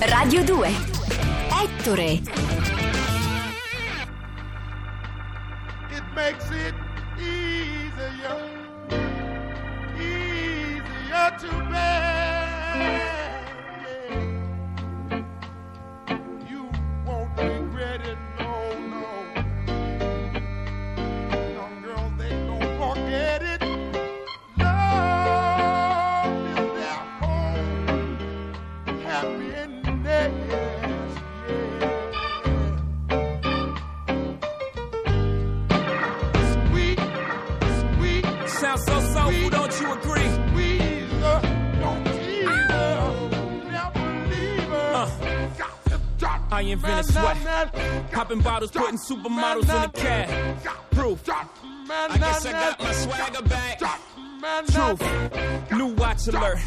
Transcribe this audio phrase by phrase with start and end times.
[0.00, 0.64] Radio 2.
[1.50, 2.22] Ettore.
[5.90, 6.74] It makes it
[7.18, 8.38] easier,
[9.98, 12.17] easier to bear.
[46.72, 47.72] Invented sweat.
[48.12, 50.62] Popping bottles, putting supermodels in a cab.
[50.90, 51.28] Proof.
[51.28, 53.80] I guess I got my swagger back.
[54.38, 55.72] Truth.
[55.72, 56.58] New watch alert.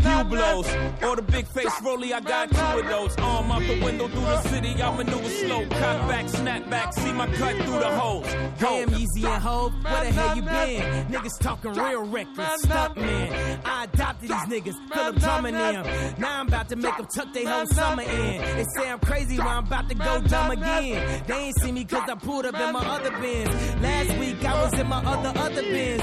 [0.00, 0.68] Few blows.
[1.02, 3.16] Or the big face rolly, I got two of those.
[3.16, 5.66] Arm out the window through the city, I maneuver slow.
[5.66, 8.26] Cut back, snap back, see my cut through the holes.
[8.58, 11.06] Damn, Easy and Hope, where the hell you been?
[11.06, 13.60] Niggas talking real reckless, stunt man.
[13.64, 15.86] I adopted these niggas, Philip drumming them.
[16.18, 18.40] Now I'm about to make them tuck their whole summer in.
[18.56, 21.24] They say I'm crazy, but I'm about to go dumb again.
[21.26, 23.82] They ain't see me cause I pulled up in my other bins.
[23.82, 25.95] Last week I was in my other, other bins.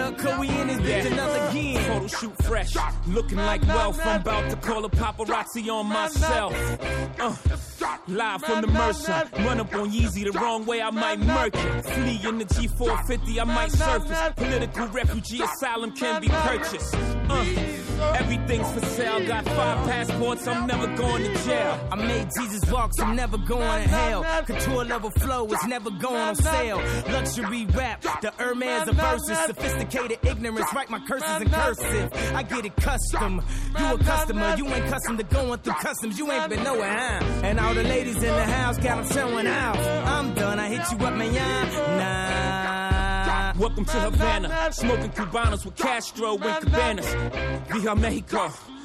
[0.00, 1.84] Throw your diamonds up, cause we in this bitch another again.
[1.84, 4.00] Photo shoot fresh, looking like wealth.
[4.04, 6.54] I'm about to call a paparazzi on myself.
[7.20, 7.36] Uh,
[8.08, 11.84] live from the Mercer, run up on Yeezy the wrong way, I might murk it.
[11.84, 14.32] Flee in the G450, I might surface.
[14.36, 16.94] Political refugee asylum can be purchased.
[16.94, 17.44] Uh,
[18.00, 19.26] everything's for sale.
[19.26, 21.88] Got five passports, I'm never going to jail.
[21.92, 24.24] I made Jesus walk, I'm never going to hell.
[24.44, 26.78] Couture level flow is never going on sale.
[27.08, 29.38] Luxury rap, the Hermes of verses.
[29.46, 32.12] Sophisticated ignorance, write my curses in cursive.
[32.34, 33.42] I get it custom.
[33.78, 36.18] You a customer, you ain't custom to going through customs.
[36.18, 37.24] You ain't been nowhere, huh?
[37.44, 39.76] And all the ladies in the house got them showing out.
[39.78, 41.30] I'm done, I hit you up, man.
[41.98, 42.59] Nah.
[43.60, 47.14] Welcome to Havana, smoking Cubanos with Castro and Cabanas.
[47.68, 48.50] Via Mexico,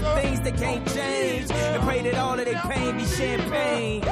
[0.00, 1.50] the things they can't change.
[1.50, 4.02] And pray that all of their pain be champagne.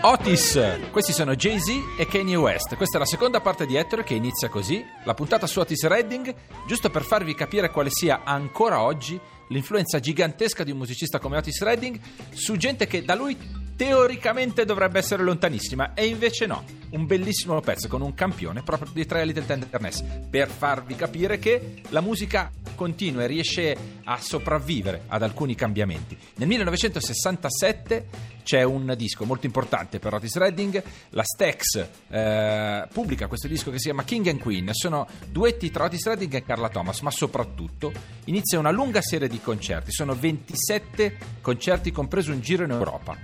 [0.00, 0.58] Otis,
[0.92, 2.76] questi sono Jay-Z e Kanye West.
[2.76, 6.32] Questa è la seconda parte di Ettore che inizia così, la puntata su Otis Redding,
[6.68, 11.60] giusto per farvi capire quale sia ancora oggi l'influenza gigantesca di un musicista come Otis
[11.62, 11.98] Redding
[12.30, 13.36] su gente che da lui
[13.78, 16.64] teoricamente dovrebbe essere lontanissima e invece no.
[16.90, 21.82] Un bellissimo pezzo con un campione proprio di Tre Little Tenderness per farvi capire che
[21.90, 26.16] la musica continua e riesce a sopravvivere ad alcuni cambiamenti.
[26.36, 28.06] Nel 1967
[28.42, 33.78] c'è un disco molto importante per Otis Redding, la Stax eh, pubblica questo disco che
[33.78, 37.92] si chiama King and Queen, sono duetti tra Otis Redding e Carla Thomas, ma soprattutto
[38.24, 43.16] inizia una lunga serie di concerti, sono 27 concerti compreso un giro in Europa,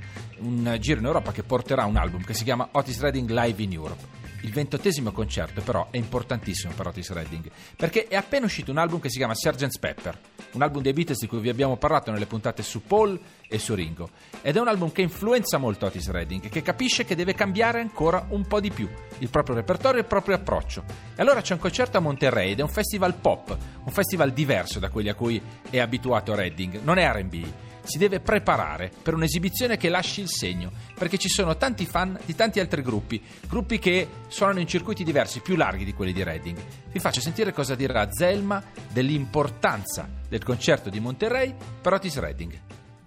[0.45, 3.73] un giro in Europa che porterà un album che si chiama Otis Redding Live in
[3.73, 4.23] Europe.
[4.43, 9.01] Il ventottesimo concerto però è importantissimo per Otis Redding perché è appena uscito un album
[9.01, 9.79] che si chiama Sgt.
[9.79, 10.19] Pepper,
[10.53, 13.19] un album dei Beatles di cui vi abbiamo parlato nelle puntate su Paul
[13.49, 14.11] e su Ringo
[14.43, 18.27] ed è un album che influenza molto Otis Redding che capisce che deve cambiare ancora
[18.29, 18.87] un po' di più
[19.19, 20.85] il proprio repertorio e il proprio approccio.
[21.17, 24.79] E allora c'è un concerto a Monterrey ed è un festival pop, un festival diverso
[24.79, 25.41] da quelli a cui
[25.71, 27.47] è abituato Redding, non è R&B
[27.85, 32.35] si deve preparare per un'esibizione che lasci il segno, perché ci sono tanti fan di
[32.35, 36.59] tanti altri gruppi, gruppi che suonano in circuiti diversi, più larghi di quelli di Reading.
[36.91, 42.61] Vi faccio sentire cosa dirà Zelma dell'importanza del concerto di Monterrey per Otis Redding.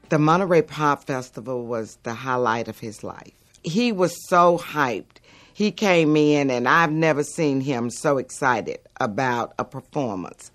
[0.08, 3.34] The Monterey Pop Festival was the highlight of his life.
[3.62, 5.20] He was so hyped.
[5.54, 10.52] He came in, and I've never seen him so excited about a performance.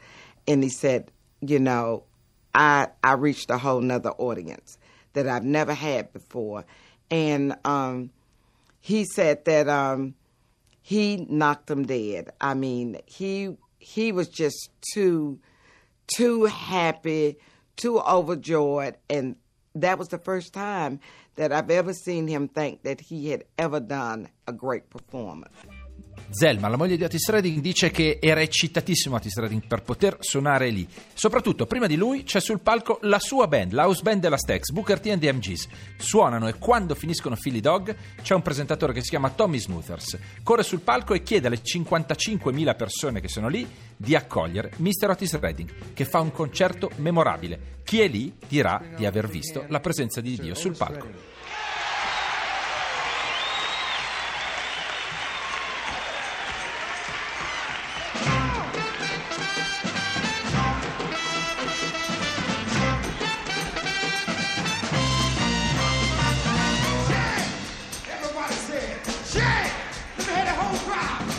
[0.47, 1.11] And he said,
[1.41, 2.05] You know,
[2.55, 4.79] I, I reached a whole nother audience
[5.13, 6.65] that I've never had before.
[7.11, 8.11] And um,
[8.81, 10.15] he said that um,
[10.83, 12.33] he knocked them dead.
[12.41, 15.39] I mean, he he was just too
[16.07, 17.37] too happy,
[17.77, 19.37] too overjoyed, and
[19.75, 21.01] that was the first time
[21.37, 25.55] that I've ever seen him think that he had ever done a great performance.
[26.35, 30.71] Zelma, la moglie di Otis Redding, dice che era eccitatissimo Otis Redding per poter suonare
[30.71, 30.89] lì.
[31.13, 34.71] Soprattutto, prima di lui c'è sul palco la sua band, la house band della Stax,
[34.71, 35.69] Booker T and the MGs.
[35.99, 40.19] Suonano e quando finiscono Philly Dog c'è un presentatore che si chiama Tommy Smoothers.
[40.43, 45.11] Corre sul palco e chiede alle 55.000 persone che sono lì di accogliere Mr.
[45.11, 47.81] Otis Redding, che fa un concerto memorabile.
[47.85, 51.42] Chi è lì dirà di aver visto la presenza di Dio sul palco.
[70.79, 71.32] Crowd.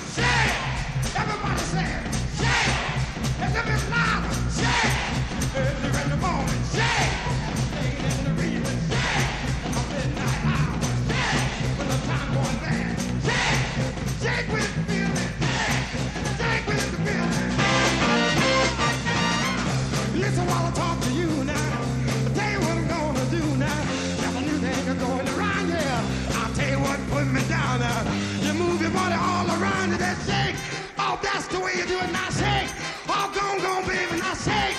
[31.23, 32.29] That's the way you do it now.
[32.29, 32.69] Shake.
[33.09, 34.19] all gone, gone, baby.
[34.19, 34.77] Now shake.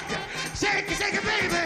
[0.55, 1.65] Shake it, shake it, baby.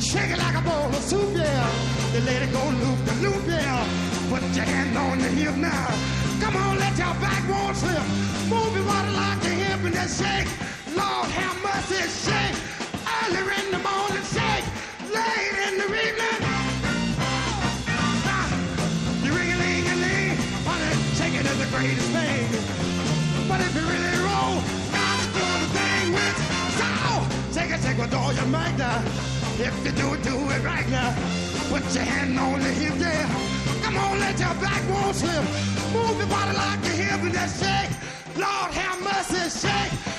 [0.00, 2.14] Shake it like a bowl of soup, yeah.
[2.14, 3.86] You let it go loop the loop, yeah.
[4.30, 5.86] Put your hand on the hip now.
[6.40, 8.02] Come on, let your backbone slip.
[8.48, 10.48] Move your body like a hip and then shake.
[10.96, 12.56] Lord have mercy, shake.
[13.20, 14.66] Early in the morning, shake.
[15.14, 16.25] Late in the evening.
[21.76, 22.48] Greatest thing.
[23.48, 24.56] But if you really roll,
[24.96, 26.36] got to do the thing with
[26.80, 27.20] soul.
[27.52, 29.02] Shake it, shake with all your might now.
[29.60, 31.12] If you do it, do it right now.
[31.68, 33.28] Put your hand on the hip, yeah.
[33.82, 35.44] Come on, let your backbone slip.
[35.92, 37.92] Move your body like a hip and just shake.
[38.36, 40.15] Lord have mercy, shake.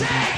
[0.00, 0.29] Take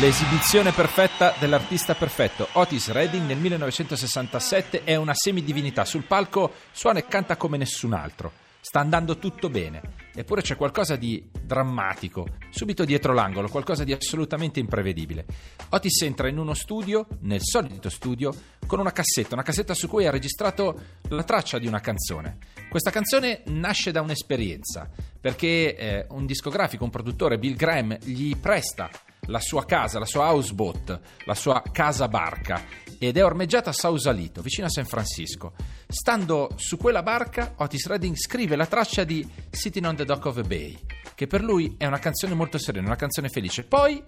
[0.00, 2.46] L'esibizione perfetta dell'artista perfetto.
[2.52, 5.84] Otis Redding nel 1967 è una semidivinità.
[5.84, 8.30] Sul palco suona e canta come nessun altro.
[8.60, 9.82] Sta andando tutto bene.
[10.14, 15.26] Eppure c'è qualcosa di drammatico, subito dietro l'angolo, qualcosa di assolutamente imprevedibile.
[15.70, 18.32] Otis entra in uno studio, nel solito studio,
[18.68, 22.38] con una cassetta, una cassetta su cui ha registrato la traccia di una canzone.
[22.68, 24.88] Questa canzone nasce da un'esperienza,
[25.20, 28.88] perché eh, un discografico, un produttore, Bill Graham, gli presta
[29.28, 32.62] la sua casa, la sua houseboat, la sua casa barca
[32.98, 35.52] ed è ormeggiata a Sausalito, vicino a San Francisco.
[35.86, 40.36] Stando su quella barca, Otis Redding scrive la traccia di Sitting on the Dock of
[40.38, 40.76] a Bay,
[41.14, 43.64] che per lui è una canzone molto serena, una canzone felice.
[43.64, 44.02] Poi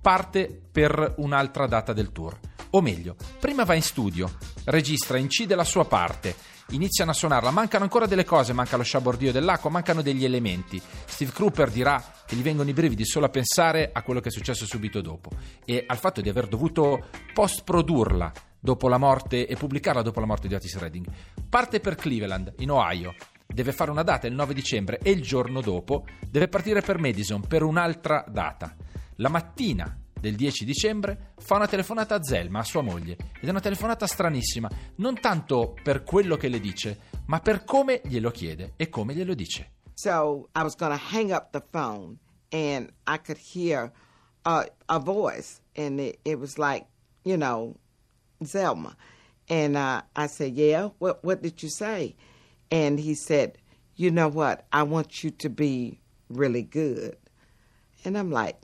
[0.00, 2.38] parte per un'altra data del tour.
[2.70, 6.34] O meglio, prima va in studio, registra, incide la sua parte,
[6.70, 10.80] iniziano a suonarla, mancano ancora delle cose, manca lo sciabordio dell'acqua, mancano degli elementi.
[11.04, 14.32] Steve Cropper dirà che gli vengono i brividi solo a pensare a quello che è
[14.32, 15.30] successo subito dopo
[15.64, 20.48] e al fatto di aver dovuto post-produrla dopo la morte e pubblicarla dopo la morte
[20.48, 21.06] di Otis Redding.
[21.48, 23.14] Parte per Cleveland, in Ohio.
[23.46, 27.40] Deve fare una data il 9 dicembre e il giorno dopo deve partire per Madison
[27.42, 28.74] per un'altra data.
[29.16, 33.50] La mattina del 10 dicembre fa una telefonata a Zelma, a sua moglie, ed è
[33.50, 38.72] una telefonata stranissima, non tanto per quello che le dice, ma per come glielo chiede
[38.76, 39.72] e come glielo dice.
[39.94, 42.18] So I was going to hang up the phone,
[42.50, 43.92] and I could hear
[44.44, 46.86] a, a voice, and it, it was like,
[47.24, 47.76] you know,
[48.42, 48.94] Zelma.
[49.48, 52.16] And uh, I said, Yeah, what, what did you say?
[52.70, 53.58] And he said,
[53.94, 54.66] You know what?
[54.72, 57.16] I want you to be really good.
[58.04, 58.56] And I'm like,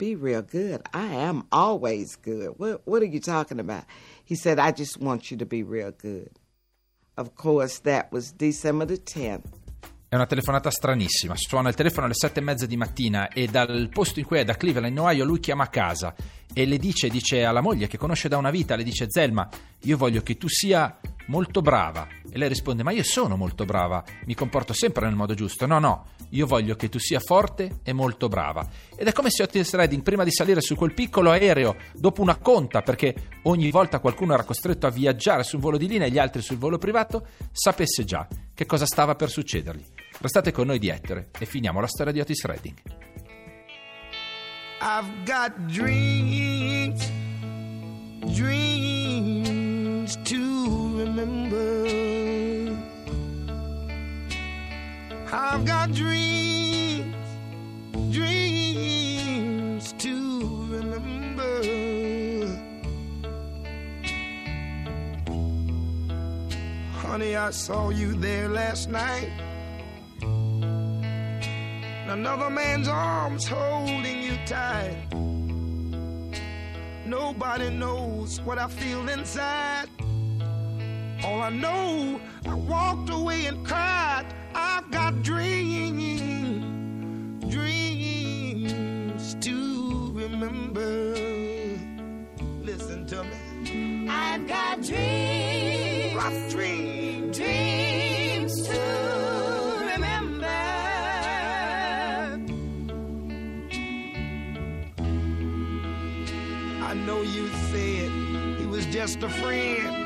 [0.00, 0.80] Be real good.
[0.94, 2.54] I am always good.
[2.56, 3.84] What, what are you talking about?
[4.24, 6.30] He said, I just want you to be real good.
[7.18, 9.44] Of course, that was December the 10th.
[10.08, 11.36] È una telefonata stranissima.
[11.36, 14.44] Suona il telefono alle sette e mezza di mattina e dal posto in cui è,
[14.44, 16.14] da Cleveland, in Ohio, lui chiama a casa
[16.50, 19.46] e le dice, dice alla moglie che conosce da una vita, le dice Zelma,
[19.80, 20.98] io voglio che tu sia
[21.30, 22.06] molto brava.
[22.30, 25.66] E lei risponde, ma io sono molto brava, mi comporto sempre nel modo giusto.
[25.66, 28.68] No, no, io voglio che tu sia forte e molto brava.
[28.94, 32.36] Ed è come se Otis Redding, prima di salire su quel piccolo aereo, dopo una
[32.36, 36.10] conta, perché ogni volta qualcuno era costretto a viaggiare su un volo di linea e
[36.10, 39.84] gli altri sul volo privato, sapesse già che cosa stava per succedergli.
[40.18, 42.76] Restate con noi di Ettore e finiamo la storia di Otis Redding.
[44.82, 47.10] I've got dreams,
[48.34, 48.89] dreams
[55.32, 57.14] I've got dreams,
[58.10, 61.62] dreams to remember.
[66.94, 69.30] Honey, I saw you there last night.
[72.08, 74.96] Another man's arms holding you tight.
[77.06, 79.86] Nobody knows what I feel inside.
[81.22, 84.26] All I know, I walked away and cried.
[84.54, 86.20] I've got dreams,
[87.50, 91.14] dreams to remember.
[92.62, 94.08] Listen to me.
[94.08, 97.36] I've got dreams, Rough dreams.
[97.38, 98.80] dreams to
[99.94, 100.46] remember.
[106.82, 108.10] I know you said
[108.58, 109.99] he was just a friend,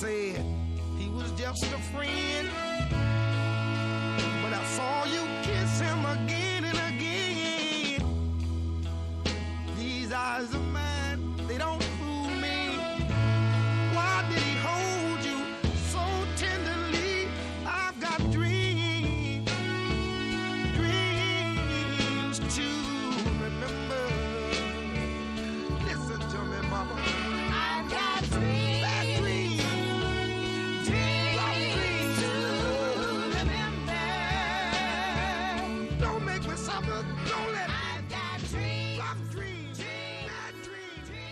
[0.00, 0.42] said
[0.96, 2.48] he was just a friend,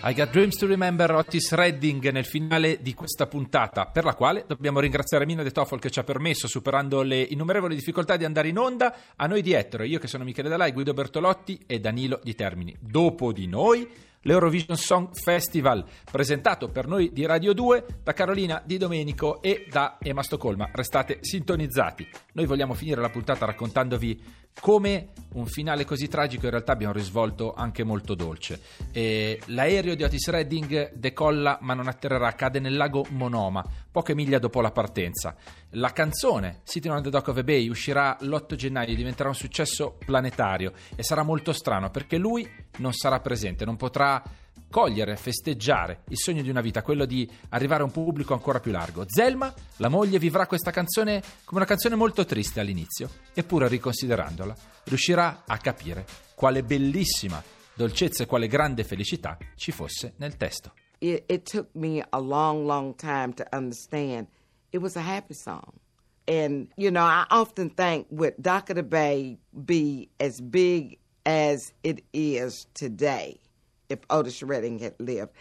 [0.01, 4.45] I Got Dreams to Remember Otis Redding nel finale di questa puntata, per la quale
[4.47, 8.47] dobbiamo ringraziare Mina De Toffol che ci ha permesso, superando le innumerevoli difficoltà, di andare
[8.47, 8.95] in onda.
[9.17, 12.77] A noi di Ettore, io che sono Michele Dalai, Guido Bertolotti e Danilo Di Termini.
[12.79, 13.89] Dopo di noi
[14.23, 19.99] l'Eurovision Song Festival, presentato per noi di Radio 2 da Carolina Di Domenico e da
[20.01, 20.71] Emma Stoccolma.
[20.73, 22.09] Restate sintonizzati.
[22.35, 26.95] Noi vogliamo finire la puntata raccontandovi come un finale così tragico in realtà abbia un
[26.95, 28.61] risvolto anche molto dolce.
[28.93, 34.39] E l'aereo di Otis Redding decolla ma non atterrerà, cade nel lago Monoma, poche miglia
[34.39, 35.37] dopo la partenza.
[35.73, 39.97] La canzone Sitting on the Dock of a Bay uscirà l'8 gennaio, diventerà un successo
[40.05, 42.49] planetario e sarà molto strano perché lui
[42.79, 44.23] non sarà presente, non potrà
[44.71, 48.73] cogliere, festeggiare il sogno di una vita, quello di arrivare a un pubblico ancora più
[48.73, 49.05] largo.
[49.07, 55.45] Zelma, la moglie, vivrà questa canzone come una canzone molto triste all'inizio, eppure riconsiderandola, riuscirà
[55.47, 57.43] a capire quale bellissima
[57.75, 60.73] dolcezza e quale grande felicità ci fosse nel testo.
[60.99, 64.27] It, it took me a long, long time to understand
[64.71, 65.81] it was a happy song.
[66.27, 72.67] And, you know, I often think would the Bay be as big as it is
[72.75, 73.41] today
[73.89, 75.33] if Otis Redding had lived.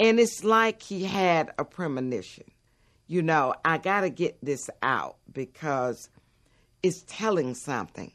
[0.00, 2.44] And it's like he had a premonition.
[3.06, 6.10] You know, I got to get this out because
[6.82, 8.12] it's telling something.